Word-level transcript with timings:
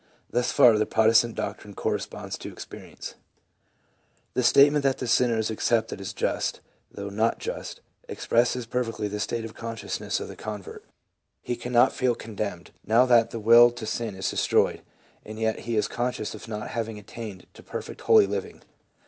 Thus 0.31 0.51
far 0.51 0.75
the 0.79 0.87
Protestant 0.87 1.35
doctrine 1.35 1.75
corresponds 1.75 2.35
to 2.39 2.51
experience. 2.51 3.13
The 4.33 4.41
statement 4.41 4.81
that 4.81 4.97
the 4.97 5.05
sinner 5.05 5.37
is 5.37 5.51
"accepted 5.51 6.01
as 6.01 6.11
just, 6.11 6.59
though 6.91 7.09
not 7.11 7.37
just," 7.37 7.81
expresses 8.09 8.65
perfectly 8.65 9.07
the 9.07 9.19
state 9.19 9.45
of 9.45 9.53
consciousness 9.53 10.19
of 10.19 10.27
the 10.27 10.35
convert. 10.35 10.83
He 11.43 11.55
cannot 11.55 11.93
feel 11.93 12.15
condemned 12.15 12.71
now 12.83 13.05
that 13.05 13.29
the 13.29 13.39
will 13.39 13.69
to 13.69 13.85
sin 13.85 14.15
is 14.15 14.31
destroyed, 14.31 14.81
and 15.23 15.37
yet 15.37 15.59
he 15.69 15.75
is 15.77 15.87
conscious 15.87 16.33
of 16.33 16.47
not 16.47 16.69
having 16.69 16.97
attained 16.97 17.45
to 17.53 17.61
perfect 17.61 18.01
holy 18.01 18.25
living. 18.25 18.63